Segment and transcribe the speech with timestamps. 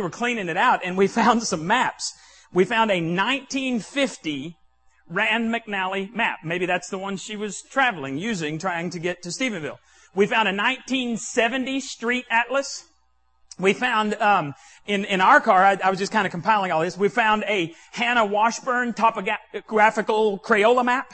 [0.00, 2.14] we were cleaning it out and we found some maps.
[2.52, 4.56] We found a 1950
[5.08, 6.38] Rand McNally map.
[6.42, 9.76] Maybe that's the one she was traveling, using, trying to get to Stephenville.
[10.14, 12.84] We found a 1970 street atlas.
[13.58, 14.54] We found um,
[14.86, 15.64] in in our car.
[15.64, 16.96] I, I was just kind of compiling all this.
[16.96, 21.12] We found a Hannah Washburn topographical Crayola map.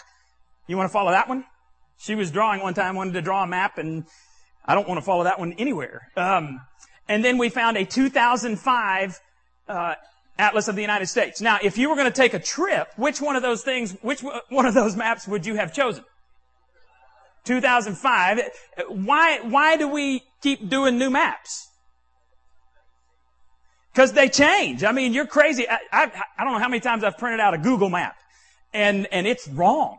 [0.69, 1.45] You want to follow that one?
[1.99, 4.05] She was drawing one time, wanted to draw a map, and
[4.65, 6.09] I don't want to follow that one anywhere.
[6.17, 6.61] Um,
[7.09, 9.21] and then we found a 2005
[9.69, 9.95] uh,
[10.39, 11.41] Atlas of the United States.
[11.41, 14.23] Now, if you were going to take a trip, which one of those things, which
[14.49, 16.05] one of those maps would you have chosen?
[17.45, 18.41] 2005.
[18.89, 21.69] Why, why do we keep doing new maps?
[23.93, 24.85] Because they change.
[24.85, 25.67] I mean, you're crazy.
[25.67, 28.17] I, I, I don't know how many times I've printed out a Google map
[28.75, 29.97] and, and it's wrong.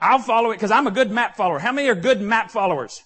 [0.00, 1.60] I'll follow it because I'm a good map follower.
[1.60, 3.02] How many are good map followers?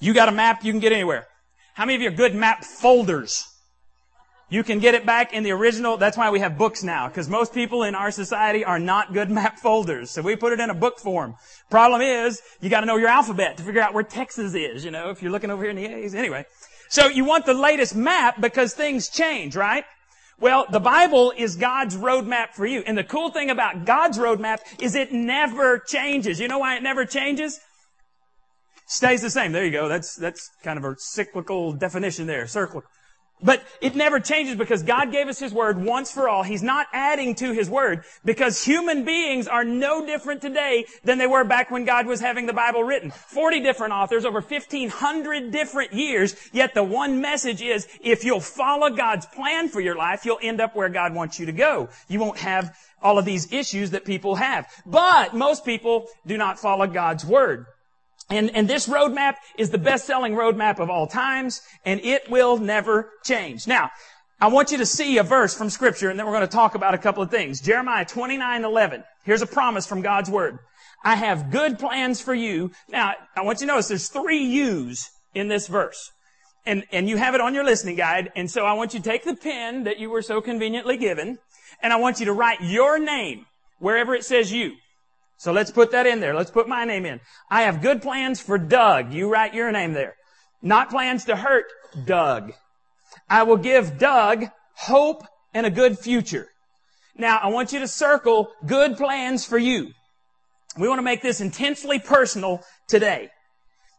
[0.00, 1.27] You got a map, you can get anywhere.
[1.78, 3.46] How many of you are good map folders?
[4.50, 5.96] You can get it back in the original.
[5.96, 9.30] That's why we have books now, because most people in our society are not good
[9.40, 10.10] map folders.
[10.10, 11.36] So we put it in a book form.
[11.70, 14.84] Problem is, you got to know your alphabet to figure out where Texas is.
[14.84, 16.16] You know, if you're looking over here in the A's.
[16.16, 16.46] Anyway,
[16.88, 19.84] so you want the latest map because things change, right?
[20.40, 22.82] Well, the Bible is God's roadmap for you.
[22.88, 26.40] And the cool thing about God's roadmap is it never changes.
[26.40, 27.60] You know why it never changes?
[28.88, 29.52] Stays the same.
[29.52, 29.86] There you go.
[29.86, 32.46] That's, that's kind of a cyclical definition there.
[32.46, 32.82] Circle.
[33.42, 36.42] But it never changes because God gave us His Word once for all.
[36.42, 41.26] He's not adding to His Word because human beings are no different today than they
[41.26, 43.10] were back when God was having the Bible written.
[43.10, 48.88] 40 different authors, over 1500 different years, yet the one message is if you'll follow
[48.88, 51.90] God's plan for your life, you'll end up where God wants you to go.
[52.08, 54.66] You won't have all of these issues that people have.
[54.84, 57.66] But most people do not follow God's Word.
[58.30, 63.10] And, and this roadmap is the best-selling roadmap of all times, and it will never
[63.24, 63.66] change.
[63.66, 63.90] Now,
[64.40, 66.74] I want you to see a verse from scripture, and then we're going to talk
[66.74, 67.60] about a couple of things.
[67.60, 69.04] Jeremiah 29, 11.
[69.24, 70.58] Here's a promise from God's word.
[71.02, 72.70] I have good plans for you.
[72.88, 76.12] Now, I want you to notice there's three U's in this verse.
[76.66, 78.30] And, and you have it on your listening guide.
[78.36, 81.38] And so I want you to take the pen that you were so conveniently given,
[81.82, 83.46] and I want you to write your name
[83.78, 84.74] wherever it says you.
[85.38, 86.34] So let's put that in there.
[86.34, 87.20] Let's put my name in.
[87.48, 89.12] I have good plans for Doug.
[89.12, 90.14] You write your name there.
[90.60, 91.66] Not plans to hurt
[92.04, 92.52] Doug.
[93.30, 95.22] I will give Doug hope
[95.54, 96.48] and a good future.
[97.16, 99.92] Now, I want you to circle good plans for you.
[100.76, 103.30] We want to make this intensely personal today.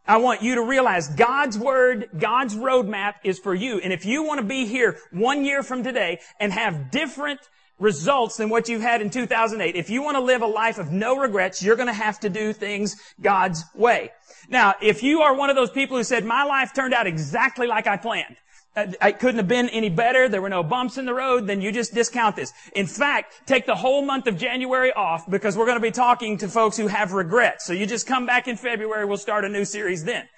[0.06, 3.78] I want you to realize God's word, God's roadmap is for you.
[3.78, 7.40] And if you want to be here one year from today and have different
[7.80, 9.74] results than what you had in 2008.
[9.74, 12.28] If you want to live a life of no regrets, you're going to have to
[12.28, 14.12] do things God's way.
[14.48, 17.66] Now, if you are one of those people who said, my life turned out exactly
[17.66, 18.36] like I planned,
[18.76, 20.28] uh, it couldn't have been any better.
[20.28, 21.46] There were no bumps in the road.
[21.48, 22.52] Then you just discount this.
[22.74, 26.38] In fact, take the whole month of January off because we're going to be talking
[26.38, 27.66] to folks who have regrets.
[27.66, 29.04] So you just come back in February.
[29.04, 30.28] We'll start a new series then.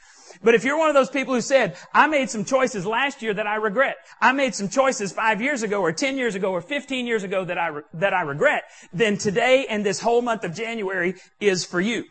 [0.42, 3.32] But if you're one of those people who said, I made some choices last year
[3.34, 3.97] that I regret.
[4.20, 7.44] I made some choices five years ago or 10 years ago or 15 years ago
[7.44, 11.64] that I, re- that I regret, then today and this whole month of January is
[11.64, 12.04] for you.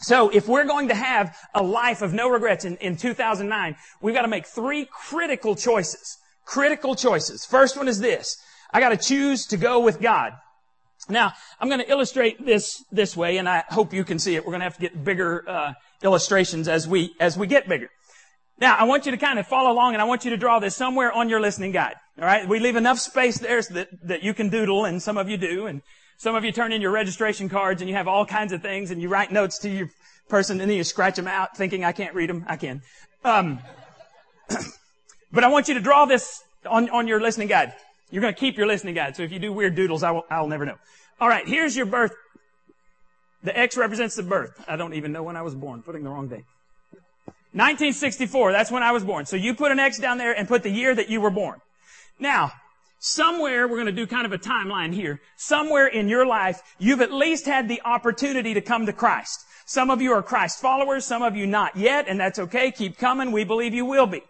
[0.00, 4.14] So if we're going to have a life of no regrets in, in 2009, we've
[4.14, 6.18] got to make three critical choices.
[6.44, 7.44] Critical choices.
[7.44, 8.36] First one is this.
[8.72, 10.32] I got to choose to go with God.
[11.08, 14.44] Now, I'm going to illustrate this this way, and I hope you can see it.
[14.44, 15.72] We're going to have to get bigger uh,
[16.02, 17.90] illustrations as we as we get bigger.
[18.58, 20.60] Now, I want you to kind of follow along, and I want you to draw
[20.60, 21.94] this somewhere on your listening guide.
[22.18, 25.18] All right, we leave enough space there so that that you can doodle, and some
[25.18, 25.82] of you do, and
[26.16, 28.90] some of you turn in your registration cards, and you have all kinds of things,
[28.90, 29.90] and you write notes to your
[30.28, 32.44] person, and then you scratch them out, thinking I can't read them.
[32.46, 32.82] I can.
[33.24, 33.58] Um,
[35.32, 37.72] but I want you to draw this on on your listening guide.
[38.12, 39.16] You're going to keep your listening guide.
[39.16, 40.76] So if you do weird doodles, I will, I'll never know.
[41.18, 41.48] All right.
[41.48, 42.12] Here's your birth.
[43.42, 44.62] The X represents the birth.
[44.68, 45.82] I don't even know when I was born.
[45.82, 46.44] Putting the wrong date.
[47.54, 48.52] 1964.
[48.52, 49.26] That's when I was born.
[49.26, 51.60] So you put an X down there and put the year that you were born.
[52.18, 52.52] Now,
[52.98, 55.20] somewhere, we're going to do kind of a timeline here.
[55.36, 59.44] Somewhere in your life, you've at least had the opportunity to come to Christ.
[59.66, 62.70] Some of you are Christ followers, some of you not yet, and that's okay.
[62.70, 63.32] Keep coming.
[63.32, 64.22] We believe you will be.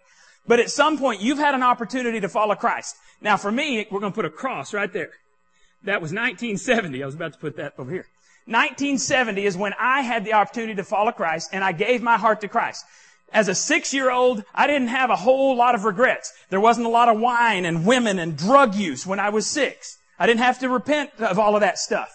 [0.47, 2.97] But at some point, you've had an opportunity to follow Christ.
[3.21, 5.11] Now for me, we're going to put a cross right there.
[5.85, 7.03] That was 1970.
[7.03, 8.07] I was about to put that over here.
[8.47, 12.41] 1970 is when I had the opportunity to follow Christ and I gave my heart
[12.41, 12.85] to Christ.
[13.33, 16.33] As a six-year-old, I didn't have a whole lot of regrets.
[16.51, 19.99] There wasn't a lot of wine and women and drug use when I was six.
[20.19, 22.11] I didn't have to repent of all of that stuff.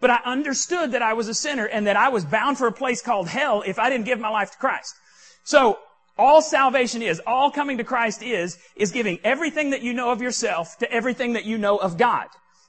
[0.00, 2.72] But I understood that I was a sinner and that I was bound for a
[2.72, 4.94] place called hell if I didn't give my life to Christ.
[5.44, 5.78] So
[6.18, 10.22] All salvation is, all coming to Christ is, is giving everything that you know of
[10.22, 12.28] yourself to everything that you know of God.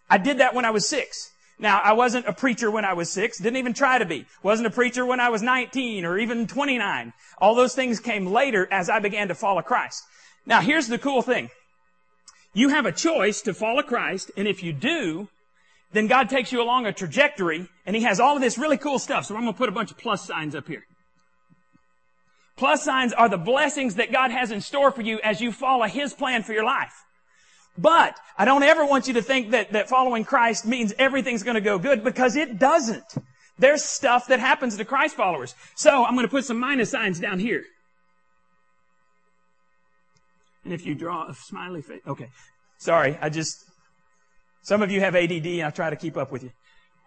[0.10, 1.31] I did that when I was six.
[1.59, 4.25] Now, I wasn't a preacher when I was six, didn't even try to be.
[4.44, 7.13] Wasn't a preacher when I was 19 or even 29.
[7.39, 10.04] All those things came later as I began to follow Christ.
[10.45, 11.50] Now, here's the cool thing.
[12.54, 15.30] You have a choice to follow Christ, and if you do,
[15.94, 19.00] then God takes you along a trajectory, and He has all of this really cool
[19.00, 19.25] stuff.
[19.25, 20.83] So I'm going to put a bunch of plus signs up here.
[22.56, 25.86] Plus signs are the blessings that God has in store for you as you follow
[25.86, 26.94] His plan for your life.
[27.77, 31.56] But I don't ever want you to think that, that following Christ means everything's going
[31.56, 33.06] to go good because it doesn't.
[33.59, 35.56] There's stuff that happens to Christ followers.
[35.75, 37.63] So I'm going to put some minus signs down here.
[40.63, 42.29] And if you draw a smiley face, okay.
[42.77, 43.63] Sorry, I just,
[44.63, 46.51] some of you have ADD and I try to keep up with you.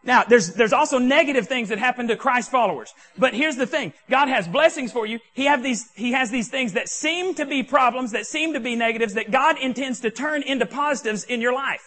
[0.02, 2.94] Now, there's, there's also negative things that happen to Christ followers.
[3.18, 3.92] But here's the thing.
[4.08, 5.18] God has blessings for you.
[5.34, 8.60] He have these, He has these things that seem to be problems, that seem to
[8.60, 11.82] be negatives, that God intends to turn into positives in your life.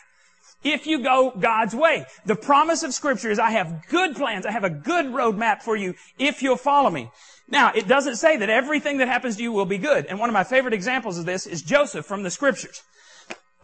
[0.64, 2.06] If you go God's way.
[2.26, 4.46] The promise of scripture is I have good plans.
[4.46, 7.10] I have a good roadmap for you if you'll follow me.
[7.50, 10.06] Now, it doesn't say that everything that happens to you will be good.
[10.06, 12.82] And one of my favorite examples of this is Joseph from the scriptures.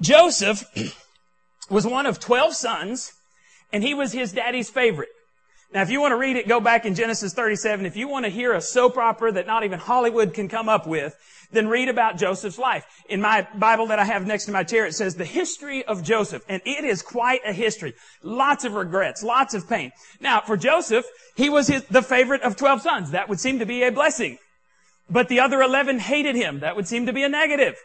[0.02, 0.66] Joseph
[1.70, 3.14] was one of 12 sons
[3.72, 5.10] and he was his daddy's favorite.
[5.72, 7.86] Now, if you want to read it, go back in Genesis 37.
[7.86, 10.88] If you want to hear a soap opera that not even Hollywood can come up
[10.88, 11.16] with,
[11.52, 12.86] then read about Joseph's life.
[13.08, 16.04] In my Bible that I have next to my chair, it says the history of
[16.04, 16.44] Joseph.
[16.50, 17.94] And it is quite a history.
[18.24, 19.92] Lots of regrets, lots of pain.
[20.20, 21.06] Now, for Joseph,
[21.36, 23.12] he was his, the favorite of 12 sons.
[23.12, 24.40] That would seem to be a blessing.
[25.08, 26.60] But the other 11 hated him.
[26.62, 27.76] That would seem to be a negative.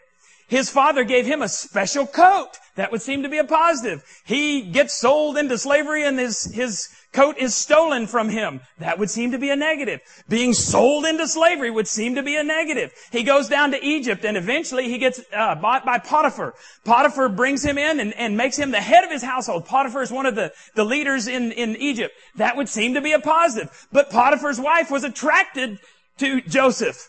[0.49, 2.59] His father gave him a special coat.
[2.77, 4.05] That would seem to be a positive.
[4.25, 8.61] He gets sold into slavery and his, his coat is stolen from him.
[8.79, 10.01] That would seem to be a negative.
[10.29, 12.93] Being sold into slavery would seem to be a negative.
[13.13, 16.55] He goes down to Egypt and eventually he gets uh, bought by Potiphar.
[16.85, 19.67] Potiphar brings him in and, and makes him the head of his household.
[19.67, 22.13] Potiphar is one of the, the leaders in, in Egypt.
[22.37, 23.87] That would seem to be a positive.
[23.93, 25.79] But Potiphar's wife was attracted
[26.19, 27.09] to Joseph.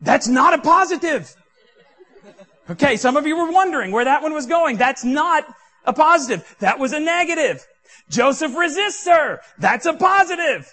[0.00, 1.34] That's not a positive.
[2.70, 4.78] Okay, some of you were wondering where that one was going.
[4.78, 5.44] That's not
[5.84, 6.56] a positive.
[6.60, 7.66] That was a negative.
[8.08, 9.40] Joseph resists her.
[9.58, 10.72] That's a positive.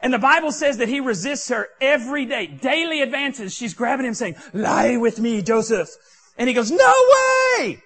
[0.00, 2.46] And the Bible says that he resists her every day.
[2.46, 3.54] Daily advances.
[3.54, 5.88] She's grabbing him saying, lie with me, Joseph.
[6.38, 6.94] And he goes, no
[7.58, 7.82] way!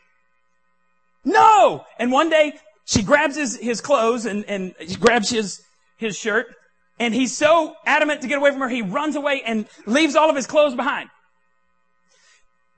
[1.25, 1.85] No!
[1.99, 2.55] And one day
[2.85, 5.63] she grabs his, his clothes and, and grabs his,
[5.97, 6.47] his shirt.
[6.99, 10.31] And he's so adamant to get away from her, he runs away and leaves all
[10.31, 11.09] of his clothes behind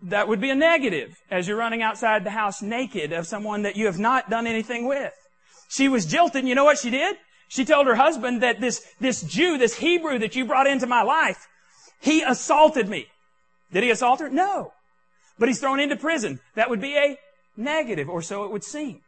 [0.03, 3.77] that would be a negative as you're running outside the house naked of someone that
[3.77, 5.13] you have not done anything with.
[5.69, 6.47] She was jilted.
[6.47, 7.17] You know what she did?
[7.49, 11.03] She told her husband that this, this Jew, this Hebrew that you brought into my
[11.03, 11.47] life,
[12.01, 13.07] he assaulted me.
[13.73, 14.29] Did he assault her?
[14.29, 14.73] No.
[15.39, 16.41] But he's thrown into prison.
[16.57, 17.17] That would be a
[17.57, 19.01] negative, or so it would seem.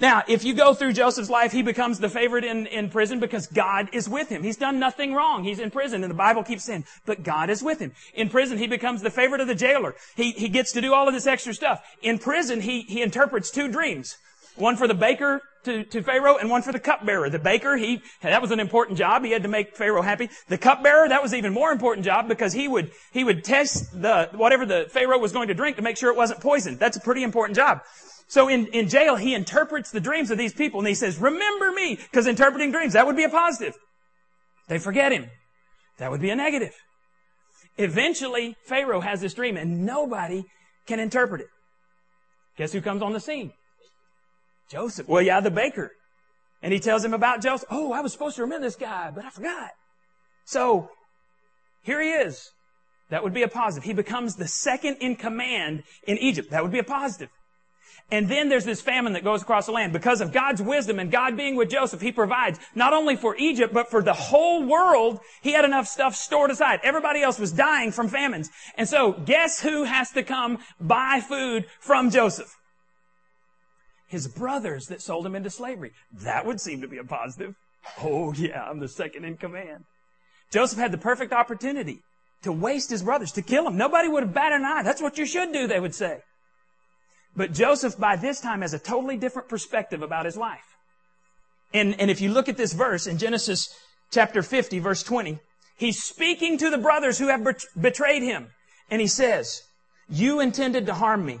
[0.00, 3.48] Now, if you go through Joseph's life, he becomes the favorite in, in prison because
[3.48, 4.44] God is with him.
[4.44, 5.42] He's done nothing wrong.
[5.42, 7.92] He's in prison, and the Bible keeps saying, but God is with him.
[8.14, 9.96] In prison, he becomes the favorite of the jailer.
[10.14, 11.82] He, he gets to do all of this extra stuff.
[12.00, 14.16] In prison, he, he interprets two dreams.
[14.54, 17.30] One for the baker to, to Pharaoh and one for the cupbearer.
[17.30, 19.24] The baker, he, that was an important job.
[19.24, 20.30] He had to make Pharaoh happy.
[20.48, 24.30] The cupbearer, that was even more important job because he would, he would test the,
[24.32, 26.78] whatever the Pharaoh was going to drink to make sure it wasn't poisoned.
[26.78, 27.82] That's a pretty important job.
[28.28, 31.72] So in, in jail, he interprets the dreams of these people and he says, remember
[31.72, 33.74] me, because interpreting dreams, that would be a positive.
[34.68, 35.30] They forget him.
[35.96, 36.74] That would be a negative.
[37.78, 40.44] Eventually, Pharaoh has this dream and nobody
[40.86, 41.48] can interpret it.
[42.58, 43.52] Guess who comes on the scene?
[44.70, 45.08] Joseph.
[45.08, 45.92] Well, yeah, the baker.
[46.60, 47.68] And he tells him about Joseph.
[47.70, 49.70] Oh, I was supposed to remember this guy, but I forgot.
[50.44, 50.90] So,
[51.82, 52.50] here he is.
[53.10, 53.84] That would be a positive.
[53.84, 56.50] He becomes the second in command in Egypt.
[56.50, 57.30] That would be a positive.
[58.10, 59.92] And then there's this famine that goes across the land.
[59.92, 63.74] Because of God's wisdom and God being with Joseph, he provides not only for Egypt,
[63.74, 65.20] but for the whole world.
[65.42, 66.80] He had enough stuff stored aside.
[66.82, 68.50] Everybody else was dying from famines.
[68.76, 72.54] And so guess who has to come buy food from Joseph?
[74.08, 75.92] His brothers that sold him into slavery.
[76.12, 77.54] That would seem to be a positive.
[78.02, 79.84] Oh yeah, I'm the second in command.
[80.50, 82.00] Joseph had the perfect opportunity
[82.42, 83.76] to waste his brothers, to kill them.
[83.76, 84.82] Nobody would have batted an eye.
[84.82, 86.20] That's what you should do, they would say.
[87.38, 90.76] But Joseph, by this time, has a totally different perspective about his life.
[91.72, 93.72] And, and if you look at this verse in Genesis
[94.10, 95.38] chapter 50, verse 20,
[95.76, 97.46] he's speaking to the brothers who have
[97.80, 98.48] betrayed him.
[98.90, 99.62] And he says,
[100.08, 101.38] you intended to harm me.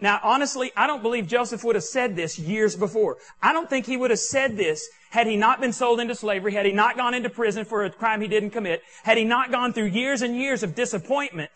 [0.00, 3.16] Now, honestly, I don't believe Joseph would have said this years before.
[3.42, 6.52] I don't think he would have said this had he not been sold into slavery,
[6.52, 9.50] had he not gone into prison for a crime he didn't commit, had he not
[9.50, 11.50] gone through years and years of disappointment.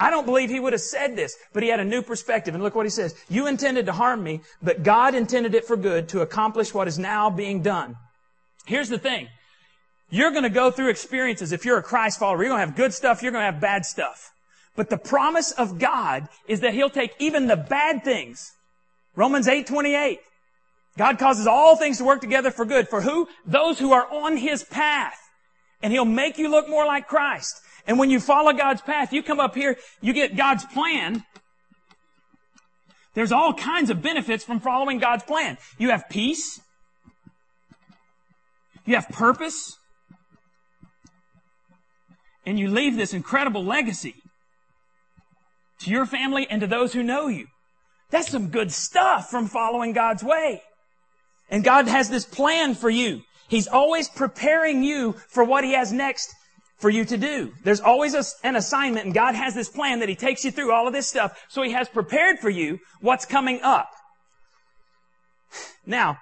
[0.00, 2.54] I don't believe he would have said this, but he had a new perspective.
[2.54, 3.14] And look what he says.
[3.28, 6.98] You intended to harm me, but God intended it for good to accomplish what is
[6.98, 7.96] now being done.
[8.64, 9.28] Here's the thing.
[10.08, 12.38] You're going to go through experiences if you're a Christ follower.
[12.38, 13.22] You're going to have good stuff.
[13.22, 14.32] You're going to have bad stuff.
[14.74, 18.52] But the promise of God is that He'll take even the bad things.
[19.14, 20.20] Romans 8, 28.
[20.96, 22.88] God causes all things to work together for good.
[22.88, 23.28] For who?
[23.44, 25.18] Those who are on His path.
[25.82, 27.60] And He'll make you look more like Christ.
[27.86, 31.24] And when you follow God's path, you come up here, you get God's plan.
[33.14, 35.58] There's all kinds of benefits from following God's plan.
[35.78, 36.60] You have peace.
[38.86, 39.76] You have purpose.
[42.46, 44.14] And you leave this incredible legacy
[45.80, 47.46] to your family and to those who know you.
[48.10, 50.62] That's some good stuff from following God's way.
[51.48, 53.22] And God has this plan for you.
[53.48, 56.34] He's always preparing you for what He has next
[56.80, 57.52] for you to do.
[57.62, 60.72] There's always a, an assignment and God has this plan that He takes you through
[60.72, 61.38] all of this stuff.
[61.48, 63.90] So He has prepared for you what's coming up.
[65.86, 66.18] Now,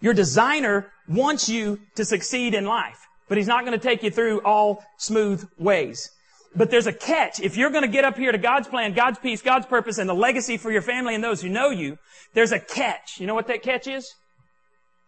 [0.00, 2.98] your designer wants you to succeed in life,
[3.28, 6.10] but He's not going to take you through all smooth ways.
[6.54, 7.38] But there's a catch.
[7.38, 10.08] If you're going to get up here to God's plan, God's peace, God's purpose, and
[10.08, 11.96] the legacy for your family and those who know you,
[12.34, 13.20] there's a catch.
[13.20, 14.12] You know what that catch is?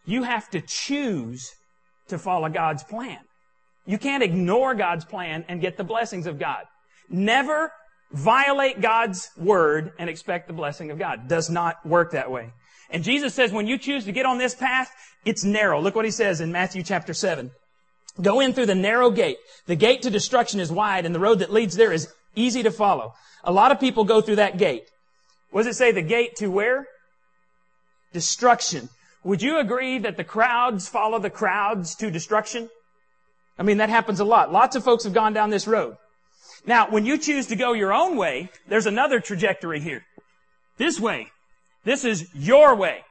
[0.04, 1.50] You have to choose
[2.09, 3.18] to follow God's plan.
[3.86, 6.64] You can't ignore God's plan and get the blessings of God.
[7.08, 7.72] Never
[8.12, 11.28] violate God's word and expect the blessing of God.
[11.28, 12.52] Does not work that way.
[12.90, 14.92] And Jesus says when you choose to get on this path,
[15.24, 15.80] it's narrow.
[15.80, 17.50] Look what he says in Matthew chapter 7.
[18.20, 19.38] Go in through the narrow gate.
[19.66, 22.70] The gate to destruction is wide and the road that leads there is easy to
[22.70, 23.14] follow.
[23.44, 24.84] A lot of people go through that gate.
[25.50, 25.92] What does it say?
[25.92, 26.86] The gate to where?
[28.12, 28.90] Destruction.
[29.24, 32.68] Would you agree that the crowds follow the crowds to destruction?
[33.59, 34.52] I mean, that happens a lot.
[34.52, 35.97] Lots of folks have gone down this road.
[36.64, 40.04] Now, when you choose to go your own way, there's another trajectory here.
[40.78, 41.28] This way.
[41.85, 43.04] This is your way.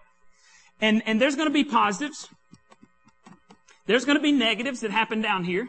[0.79, 2.27] And, and there's going to be positives.
[3.86, 5.67] There's going to be negatives that happen down here.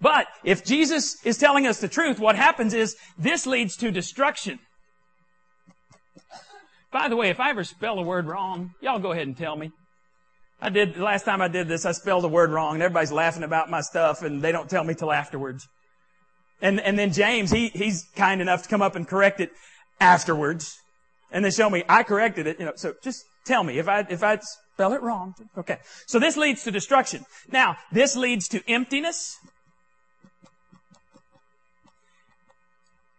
[0.00, 4.58] But if Jesus is telling us the truth, what happens is this leads to destruction.
[6.92, 9.56] By the way, if I ever spell a word wrong, y'all go ahead and tell
[9.56, 9.70] me.
[10.60, 13.42] I did, last time I did this, I spelled a word wrong and everybody's laughing
[13.42, 15.68] about my stuff and they don't tell me till afterwards.
[16.62, 19.50] And, and then James, he, he's kind enough to come up and correct it
[20.00, 20.78] afterwards.
[21.30, 24.06] And then show me I corrected it, you know, so just tell me if I,
[24.08, 24.38] if I
[24.72, 25.34] spell it wrong.
[25.58, 25.78] Okay.
[26.06, 27.26] So this leads to destruction.
[27.50, 29.36] Now, this leads to emptiness.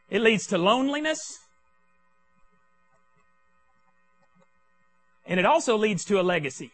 [0.10, 1.20] It leads to loneliness.
[5.28, 6.72] And it also leads to a legacy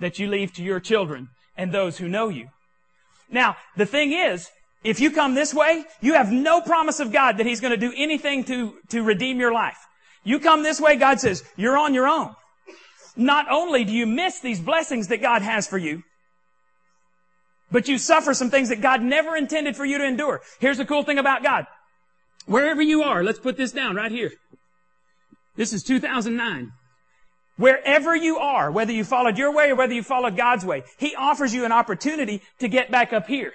[0.00, 2.48] that you leave to your children and those who know you.
[3.30, 4.48] Now, the thing is,
[4.84, 7.76] if you come this way, you have no promise of God that He's going to
[7.76, 9.78] do anything to, to redeem your life.
[10.24, 12.34] You come this way, God says, you're on your own.
[13.16, 16.04] Not only do you miss these blessings that God has for you,
[17.70, 20.40] but you suffer some things that God never intended for you to endure.
[20.60, 21.66] Here's the cool thing about God.
[22.46, 24.32] Wherever you are, let's put this down right here.
[25.56, 26.72] This is 2009.
[27.58, 31.14] Wherever you are, whether you followed your way or whether you followed God's way, He
[31.16, 33.52] offers you an opportunity to get back up here.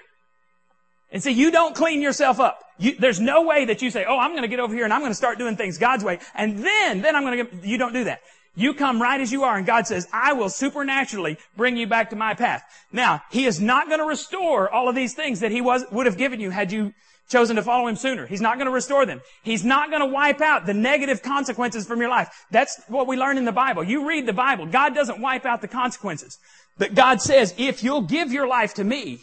[1.10, 2.62] And see, you don't clean yourself up.
[2.78, 4.92] You, there's no way that you say, oh, I'm going to get over here and
[4.92, 6.18] I'm going to start doing things God's way.
[6.34, 8.20] And then, then I'm going to you don't do that.
[8.56, 12.10] You come right as you are and God says, I will supernaturally bring you back
[12.10, 12.62] to my path.
[12.92, 16.06] Now, He is not going to restore all of these things that He was, would
[16.06, 16.92] have given you had you
[17.28, 18.26] chosen to follow Him sooner.
[18.26, 19.20] He's not going to restore them.
[19.42, 22.28] He's not going to wipe out the negative consequences from your life.
[22.50, 23.84] That's what we learn in the Bible.
[23.84, 24.66] You read the Bible.
[24.66, 26.38] God doesn't wipe out the consequences.
[26.78, 29.20] But God says, if you'll give your life to me,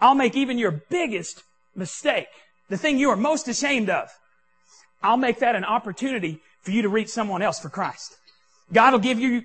[0.00, 1.42] I'll make even your biggest
[1.74, 2.28] mistake,
[2.68, 4.08] the thing you are most ashamed of,
[5.02, 8.16] I'll make that an opportunity for you to reach someone else for Christ.
[8.72, 9.42] God will give you,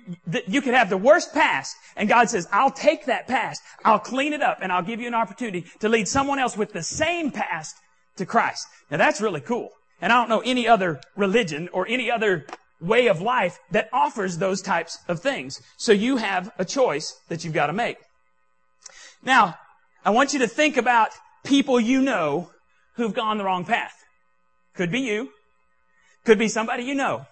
[0.48, 4.32] you could have the worst past, and God says, I'll take that past, I'll clean
[4.32, 7.30] it up, and I'll give you an opportunity to lead someone else with the same
[7.30, 7.76] past
[8.16, 8.66] to Christ.
[8.90, 9.70] Now that's really cool.
[10.00, 12.46] And I don't know any other religion or any other
[12.80, 15.62] way of life that offers those types of things.
[15.76, 17.98] So you have a choice that you've got to make.
[19.22, 19.56] Now,
[20.04, 21.10] I want you to think about
[21.44, 22.50] people you know
[22.96, 23.94] who've gone the wrong path.
[24.74, 25.30] Could be you.
[26.24, 27.26] Could be somebody you know.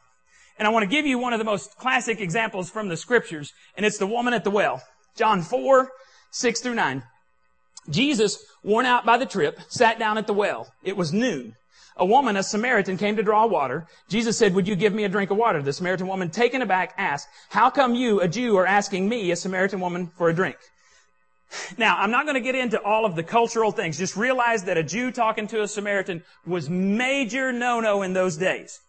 [0.61, 3.55] And I want to give you one of the most classic examples from the scriptures,
[3.79, 4.83] and it's the woman at the well.
[5.17, 5.91] John 4,
[6.33, 7.03] 6 through 9.
[7.89, 10.71] Jesus, worn out by the trip, sat down at the well.
[10.85, 11.55] It was noon.
[12.01, 13.87] a woman, a Samaritan, came to draw water.
[14.09, 15.63] Jesus said, would you give me a drink of water?
[15.63, 19.37] The Samaritan woman, taken aback, asked, how come you, a Jew, are asking me, a
[19.37, 20.57] Samaritan woman, for a drink?
[21.77, 23.99] Now, I'm not going to get into all of the cultural things.
[23.99, 28.81] Just realize that a Jew talking to a Samaritan was major no-no in those days.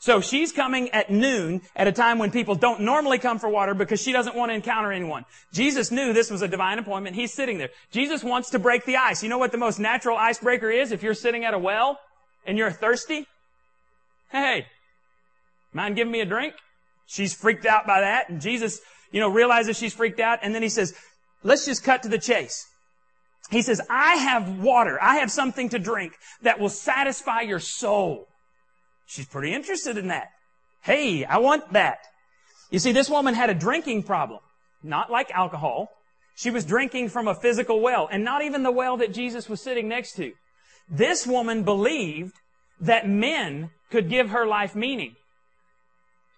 [0.00, 3.74] So she's coming at noon at a time when people don't normally come for water
[3.74, 5.26] because she doesn't want to encounter anyone.
[5.52, 7.16] Jesus knew this was a divine appointment.
[7.16, 7.68] He's sitting there.
[7.90, 9.22] Jesus wants to break the ice.
[9.22, 11.98] You know what the most natural icebreaker is if you're sitting at a well
[12.46, 13.26] and you're thirsty?
[14.32, 14.64] Hey,
[15.74, 16.54] mind giving me a drink?
[17.06, 18.80] She's freaked out by that and Jesus,
[19.12, 20.94] you know, realizes she's freaked out and then he says,
[21.42, 22.66] let's just cut to the chase.
[23.50, 24.98] He says, I have water.
[25.02, 28.28] I have something to drink that will satisfy your soul.
[29.10, 30.28] She's pretty interested in that.
[30.82, 31.98] Hey, I want that.
[32.70, 34.38] You see, this woman had a drinking problem.
[34.84, 35.88] Not like alcohol.
[36.36, 39.60] She was drinking from a physical well, and not even the well that Jesus was
[39.60, 40.32] sitting next to.
[40.88, 42.34] This woman believed
[42.80, 45.16] that men could give her life meaning.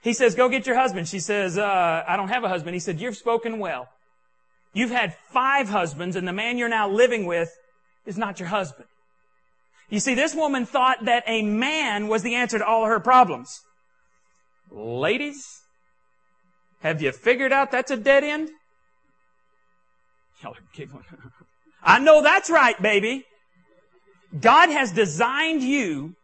[0.02, 1.08] He says, go get your husband.
[1.08, 2.74] She says, uh, I don't have a husband.
[2.74, 3.90] He said, you've spoken well.
[4.72, 7.50] You've had five husbands, and the man you're now living with
[8.06, 8.88] is not your husband.
[9.92, 13.60] You see, this woman thought that a man was the answer to all her problems.
[14.70, 15.46] Ladies,
[16.80, 18.48] have you figured out that's a dead end?
[20.42, 21.04] Y'all are giggling.
[21.82, 23.26] I know that's right, baby.
[24.40, 26.14] God has designed you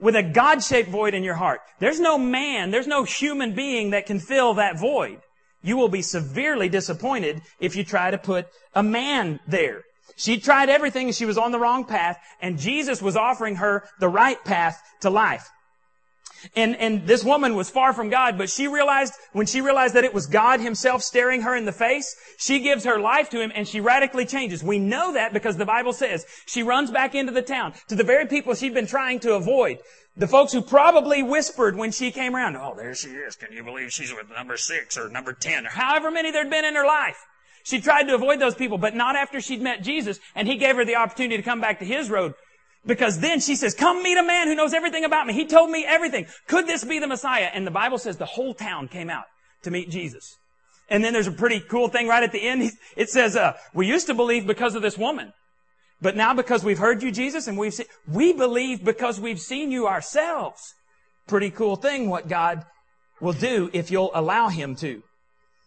[0.00, 1.60] with a God-shaped void in your heart.
[1.78, 5.20] There's no man, there's no human being that can fill that void.
[5.62, 9.82] You will be severely disappointed if you try to put a man there.
[10.16, 13.84] She tried everything and she was on the wrong path and Jesus was offering her
[14.00, 15.48] the right path to life.
[16.54, 20.04] And, and this woman was far from God, but she realized, when she realized that
[20.04, 23.50] it was God himself staring her in the face, she gives her life to him
[23.54, 24.62] and she radically changes.
[24.62, 28.04] We know that because the Bible says she runs back into the town to the
[28.04, 29.78] very people she'd been trying to avoid.
[30.16, 33.36] The folks who probably whispered when she came around, oh, there she is.
[33.36, 36.64] Can you believe she's with number six or number ten or however many there'd been
[36.64, 37.18] in her life?
[37.66, 40.76] She tried to avoid those people, but not after she'd met Jesus and he gave
[40.76, 42.34] her the opportunity to come back to his road.
[42.86, 45.34] Because then she says, come meet a man who knows everything about me.
[45.34, 46.26] He told me everything.
[46.46, 47.50] Could this be the Messiah?
[47.52, 49.24] And the Bible says the whole town came out
[49.64, 50.36] to meet Jesus.
[50.88, 52.70] And then there's a pretty cool thing right at the end.
[52.96, 55.32] It says, uh, we used to believe because of this woman.
[56.00, 59.72] But now because we've heard you, Jesus, and we've seen, we believe because we've seen
[59.72, 60.72] you ourselves.
[61.26, 62.64] Pretty cool thing what God
[63.20, 65.02] will do if you'll allow Him to.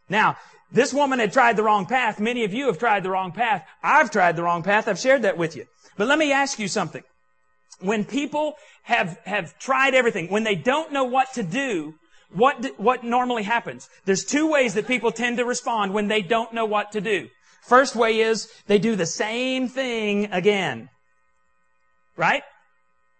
[0.08, 0.38] Now,
[0.72, 2.20] this woman had tried the wrong path.
[2.20, 3.66] Many of you have tried the wrong path.
[3.82, 4.88] I've tried the wrong path.
[4.88, 5.66] I've shared that with you.
[5.98, 7.04] But let me ask you something.
[7.80, 11.96] When people have, have tried everything, when they don't know what to do,
[12.32, 13.90] what, what normally happens?
[14.06, 17.30] There's two ways that people tend to respond when they don't know what to do.
[17.64, 20.90] First way is they do the same thing again.
[22.16, 22.44] Right?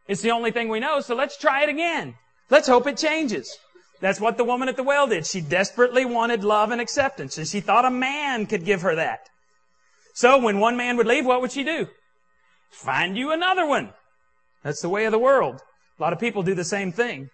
[0.08, 2.16] It's the only thing we know, so let's try it again.
[2.50, 3.58] Let's hope it changes.
[4.00, 5.26] That's what the woman at the well did.
[5.26, 9.30] She desperately wanted love and acceptance, and she thought a man could give her that.
[10.14, 11.88] So when one man would leave, what would she do?
[12.72, 13.94] Find you another one.
[14.64, 15.62] That's the way of the world.
[15.98, 17.30] A lot of people do the same thing.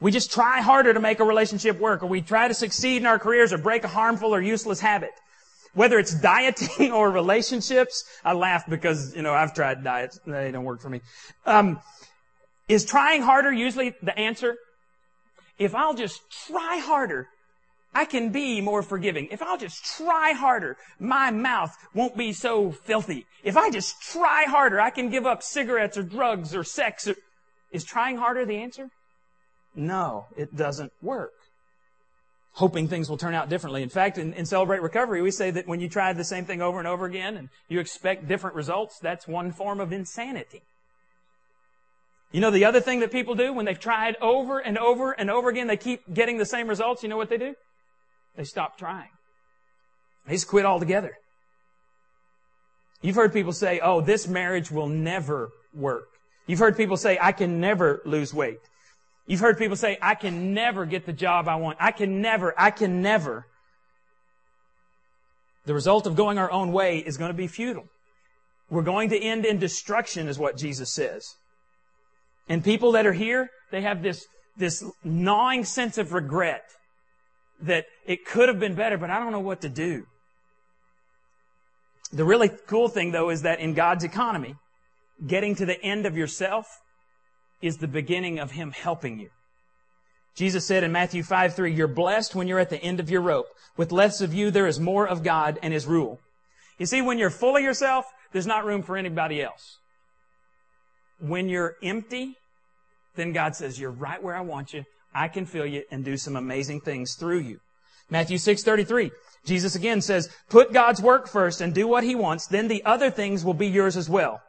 [0.00, 3.06] We just try harder to make a relationship work, or we try to succeed in
[3.06, 5.10] our careers or break a harmful or useless habit.
[5.74, 10.20] Whether it's dieting or relationships, I laugh because, you know, I've tried diets.
[10.26, 11.00] They don't work for me.
[11.44, 11.80] Um,
[12.68, 14.56] is trying harder usually the answer?
[15.58, 17.28] If I'll just try harder,
[17.94, 19.28] I can be more forgiving.
[19.30, 23.26] If I'll just try harder, my mouth won't be so filthy.
[23.42, 27.08] If I just try harder, I can give up cigarettes or drugs or sex.
[27.08, 27.16] Or...
[27.72, 28.90] Is trying harder the answer?
[29.74, 31.32] No, it doesn't work.
[32.52, 33.82] Hoping things will turn out differently.
[33.82, 36.60] In fact, in, in Celebrate Recovery, we say that when you try the same thing
[36.60, 40.62] over and over again and you expect different results, that's one form of insanity.
[42.30, 45.30] You know the other thing that people do when they've tried over and over and
[45.30, 47.02] over again, they keep getting the same results.
[47.02, 47.54] You know what they do?
[48.36, 49.08] They stop trying.
[50.26, 51.16] They just quit altogether.
[53.00, 56.08] You've heard people say, oh, this marriage will never work.
[56.46, 58.58] You've heard people say, I can never lose weight.
[59.26, 61.78] You've heard people say, I can never get the job I want.
[61.80, 63.46] I can never, I can never.
[65.66, 67.86] The result of going our own way is going to be futile.
[68.70, 71.36] We're going to end in destruction is what Jesus says.
[72.48, 76.62] And people that are here, they have this, this gnawing sense of regret
[77.60, 80.06] that it could have been better, but I don't know what to do.
[82.12, 84.54] The really cool thing though is that in God's economy,
[85.26, 86.66] getting to the end of yourself
[87.60, 89.30] is the beginning of Him helping you.
[90.34, 93.20] Jesus said in Matthew 5, 3, you're blessed when you're at the end of your
[93.20, 93.48] rope.
[93.76, 96.20] With less of you, there is more of God and His rule.
[96.78, 99.78] You see, when you're full of yourself, there's not room for anybody else.
[101.20, 102.34] When you're empty,
[103.16, 104.84] then God says, you're right where I want you.
[105.14, 107.58] I can fill you and do some amazing things through you.
[108.10, 109.10] Matthew 6:33.
[109.44, 113.10] Jesus again says, "Put God's work first and do what he wants, then the other
[113.10, 114.40] things will be yours as well."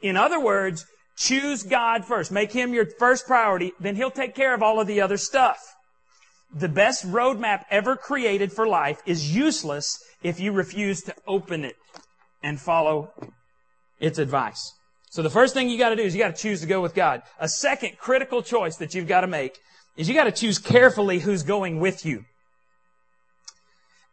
[0.00, 2.30] In other words, choose God first.
[2.30, 5.58] Make him your first priority, then he'll take care of all of the other stuff.
[6.54, 11.76] The best roadmap ever created for life is useless if you refuse to open it
[12.42, 13.12] and follow
[14.00, 14.72] its advice.
[15.10, 16.80] So the first thing you got to do is you got to choose to go
[16.80, 17.22] with God.
[17.40, 19.58] A second critical choice that you've got to make
[19.96, 22.24] is you got to choose carefully who's going with you.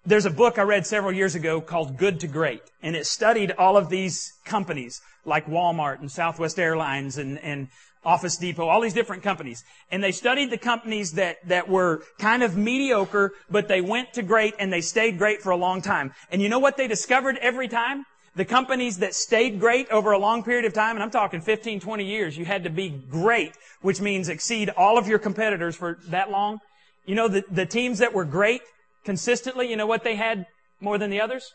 [0.06, 3.52] There's a book I read several years ago called Good to Great, and it studied
[3.54, 7.70] all of these companies like Walmart and Southwest Airlines and, and
[8.04, 9.64] Office Depot, all these different companies.
[9.92, 14.22] And they studied the companies that, that were kind of mediocre, but they went to
[14.22, 16.14] great and they stayed great for a long time.
[16.30, 18.06] And you know what they discovered every time?
[18.36, 21.80] The companies that stayed great over a long period of time, and I'm talking 15,
[21.80, 26.00] 20 years, you had to be great, which means exceed all of your competitors for
[26.10, 26.60] that long.
[27.06, 28.62] You know, the, the teams that were great
[29.06, 30.48] consistently, you know what they had
[30.82, 31.54] more than the others?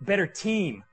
[0.00, 0.84] Better team.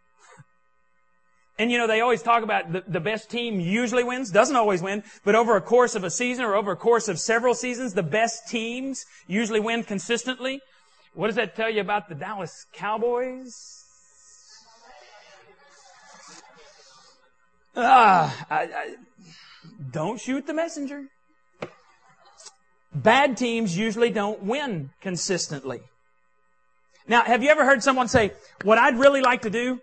[1.58, 4.82] And you know, they always talk about the, the best team usually wins, doesn't always
[4.82, 7.93] win, but over a course of a season or over a course of several seasons,
[7.93, 10.62] the best teams usually win consistently.
[11.13, 13.78] What does that tell you about the Dallas Cowboys?
[17.75, 18.95] Ah, I, I,
[19.91, 21.05] don't shoot the messenger.
[22.93, 25.82] Bad teams usually don't win consistently.
[27.08, 29.79] Now, have you ever heard someone say, what I'd really like to do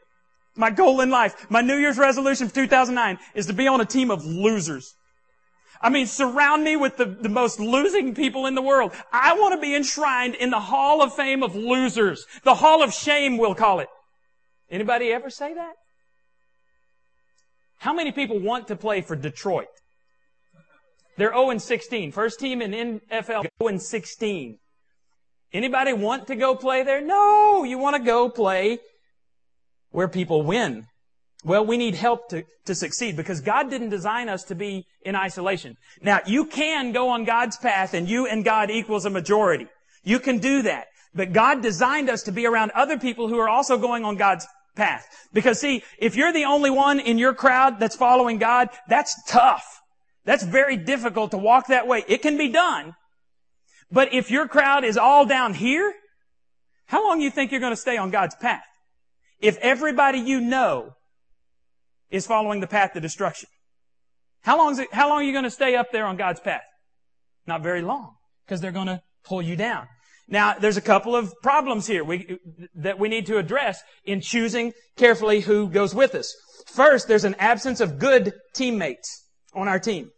[0.57, 3.85] my goal in life, my New Year's resolution for 2009 is to be on a
[3.85, 4.95] team of losers.
[5.81, 8.93] I mean, surround me with the, the most losing people in the world.
[9.13, 12.25] I want to be enshrined in the Hall of Fame of losers.
[12.45, 13.89] The Hall of Shame, we'll call it.
[14.71, 15.75] Anybody ever say that?
[17.79, 19.67] How many people want to play for Detroit?
[21.17, 22.13] They're 0 16.
[22.13, 24.59] First team in NFL 0 16.
[25.53, 27.01] Anybody want to go play there?
[27.01, 28.79] No, you want to go play
[29.91, 30.87] where people win.
[31.45, 35.15] Well, we need help to, to succeed because God didn't design us to be in
[35.15, 35.77] isolation.
[36.03, 39.69] Now, you can go on God's path and you and God equals a majority.
[40.03, 40.89] You can do that.
[41.15, 44.47] But God designed us to be around other people who are also going on God's
[44.77, 45.07] path.
[45.33, 49.65] Because see, if you're the only one in your crowd that's following God, that's tough.
[50.25, 52.05] That's very difficult to walk that way.
[52.09, 52.95] It can be done.
[53.91, 55.95] But if your crowd is all down here,
[56.87, 58.65] how long do you think you're going to stay on God's path?
[59.41, 60.93] If everybody you know
[62.11, 63.49] is following the path to destruction,
[64.43, 66.63] how long it, how long are you going to stay up there on God's path?
[67.47, 69.87] Not very long, because they're going to pull you down.
[70.29, 72.39] Now, there's a couple of problems here we,
[72.75, 76.35] that we need to address in choosing carefully who goes with us.
[76.67, 80.11] First, there's an absence of good teammates on our team.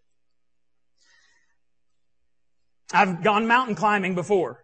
[2.92, 4.60] I've gone mountain climbing before.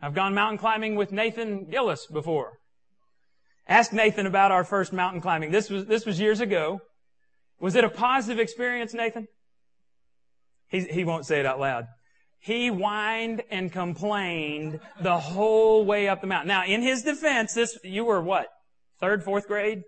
[0.00, 2.52] I've gone mountain climbing with Nathan Gillis before.
[3.66, 5.50] Ask Nathan about our first mountain climbing.
[5.50, 6.80] This was, this was years ago.
[7.60, 9.26] Was it a positive experience, Nathan?
[10.68, 11.86] He, he won't say it out loud.
[12.42, 16.48] He whined and complained the whole way up the mountain.
[16.48, 18.48] Now, in his defense, this, you were what?
[19.00, 19.82] Third, fourth grade?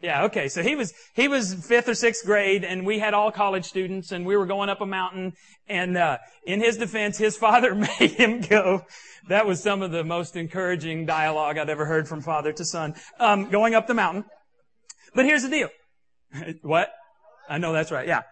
[0.00, 0.48] Yeah, okay.
[0.48, 4.12] So he was, he was fifth or sixth grade and we had all college students
[4.12, 5.32] and we were going up a mountain
[5.68, 8.86] and, uh, in his defense, his father made him go.
[9.28, 12.94] That was some of the most encouraging dialogue I've ever heard from father to son,
[13.18, 14.24] um, going up the mountain.
[15.12, 15.68] But here's the deal.
[16.62, 16.92] what?
[17.48, 18.06] I know that's right.
[18.06, 18.22] Yeah.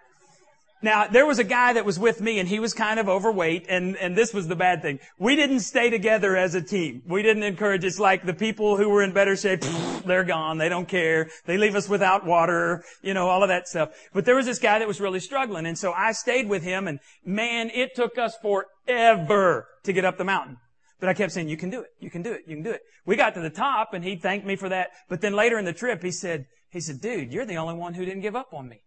[0.81, 3.67] Now, there was a guy that was with me and he was kind of overweight
[3.69, 5.01] and, and this was the bad thing.
[5.19, 7.03] We didn't stay together as a team.
[7.07, 9.63] We didn't encourage, it's like the people who were in better shape,
[10.07, 13.67] they're gone, they don't care, they leave us without water, you know, all of that
[13.67, 13.91] stuff.
[14.13, 16.87] But there was this guy that was really struggling and so I stayed with him
[16.87, 20.59] and man, it took us forever to get up the mountain.
[21.01, 22.71] But I kept saying, you can do it, you can do it, you can do
[22.71, 22.83] it.
[23.05, 24.91] We got to the top and he thanked me for that.
[25.09, 27.95] But then later in the trip, he said, he said, dude, you're the only one
[27.95, 28.81] who didn't give up on me.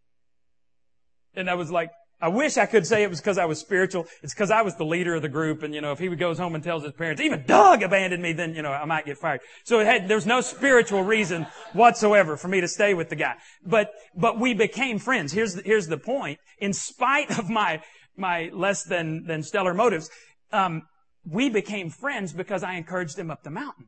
[1.35, 1.91] And I was like,
[2.21, 4.05] I wish I could say it was because I was spiritual.
[4.21, 5.63] It's because I was the leader of the group.
[5.63, 8.31] And, you know, if he goes home and tells his parents, even Doug abandoned me,
[8.31, 9.41] then, you know, I might get fired.
[9.63, 13.35] So it had, there's no spiritual reason whatsoever for me to stay with the guy.
[13.65, 15.33] But, but we became friends.
[15.33, 16.39] Here's the, here's the point.
[16.59, 17.81] In spite of my,
[18.15, 20.11] my less than, than stellar motives,
[20.51, 20.83] um,
[21.25, 23.87] we became friends because I encouraged him up the mountain.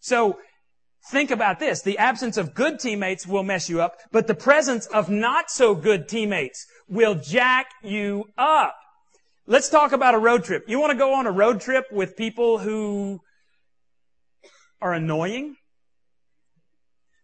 [0.00, 0.38] So
[1.10, 1.82] Think about this.
[1.82, 5.74] The absence of good teammates will mess you up, but the presence of not so
[5.74, 8.74] good teammates will jack you up.
[9.46, 10.64] Let's talk about a road trip.
[10.68, 13.20] You want to go on a road trip with people who
[14.82, 15.56] are annoying?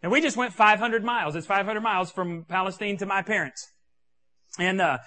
[0.03, 1.37] And we just went 500 miles.
[1.37, 3.67] It's 500 miles from Palestine to my parents.
[4.59, 4.99] And, uh,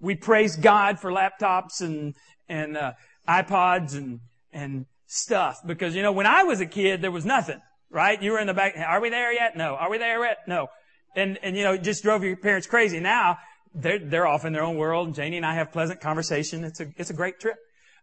[0.00, 2.14] we praise God for laptops and,
[2.48, 2.92] and, uh,
[3.26, 4.20] iPods and,
[4.52, 5.60] and stuff.
[5.64, 8.20] Because, you know, when I was a kid, there was nothing, right?
[8.20, 8.74] You were in the back.
[8.76, 9.56] Are we there yet?
[9.56, 9.74] No.
[9.76, 10.38] Are we there yet?
[10.46, 10.68] No.
[11.14, 13.00] And, and, you know, just drove your parents crazy.
[13.00, 13.38] Now,
[13.74, 15.14] they're, they're off in their own world.
[15.14, 16.64] Janie and I have pleasant conversation.
[16.64, 17.56] It's a, it's a great trip.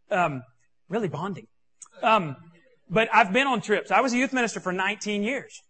[0.09, 0.43] Um,
[0.89, 1.47] really bonding.
[2.01, 2.35] Um,
[2.89, 3.91] but I've been on trips.
[3.91, 5.61] I was a youth minister for 19 years.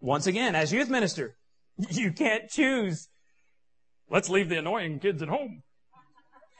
[0.00, 1.36] Once again, as youth minister,
[1.90, 3.08] you can't choose.
[4.10, 5.62] Let's leave the annoying kids at home.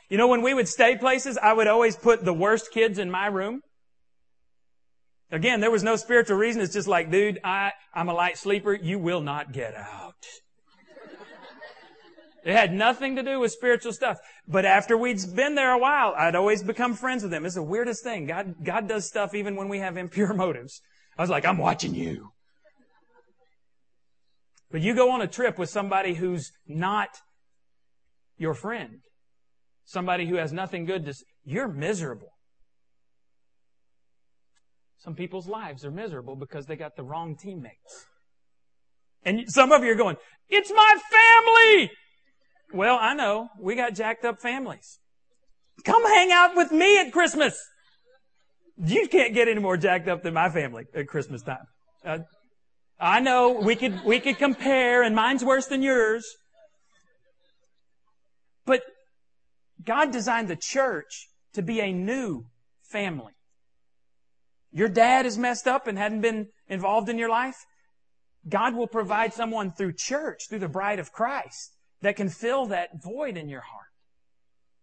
[0.08, 3.10] You know, when we would stay places, I would always put the worst kids in
[3.10, 3.62] my room.
[5.32, 6.60] Again, there was no spiritual reason.
[6.60, 8.74] It's just like, dude, I, I'm a light sleeper.
[8.74, 10.26] You will not get out.
[12.44, 14.18] It had nothing to do with spiritual stuff.
[14.46, 17.46] But after we'd been there a while, I'd always become friends with them.
[17.46, 18.26] It's the weirdest thing.
[18.26, 20.82] God, God does stuff even when we have impure motives.
[21.16, 22.32] I was like, I'm watching you.
[24.70, 27.08] But you go on a trip with somebody who's not
[28.36, 29.00] your friend,
[29.84, 31.14] somebody who has nothing good to,
[31.44, 32.32] you're miserable.
[35.02, 38.06] Some people's lives are miserable because they got the wrong teammates.
[39.24, 40.16] And some of you are going,
[40.48, 41.90] it's my family!
[42.72, 43.48] Well, I know.
[43.60, 45.00] We got jacked up families.
[45.84, 47.58] Come hang out with me at Christmas.
[48.76, 51.66] You can't get any more jacked up than my family at Christmas time.
[52.04, 52.18] Uh,
[53.00, 56.24] I know we could, we could compare and mine's worse than yours.
[58.64, 58.82] But
[59.84, 62.46] God designed the church to be a new
[62.90, 63.32] family.
[64.72, 67.66] Your dad is messed up and hadn't been involved in your life.
[68.48, 73.02] God will provide someone through church, through the bride of Christ, that can fill that
[73.02, 73.86] void in your heart.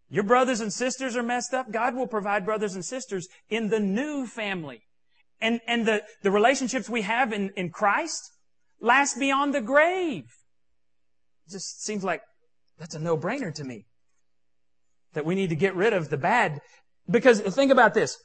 [0.09, 1.71] Your brothers and sisters are messed up.
[1.71, 4.81] God will provide brothers and sisters in the new family.
[5.41, 8.31] And, and the, the relationships we have in, in Christ
[8.81, 10.25] last beyond the grave.
[11.47, 12.21] It just seems like
[12.77, 13.85] that's a no-brainer to me.
[15.13, 16.59] That we need to get rid of the bad.
[17.09, 18.17] Because think about this.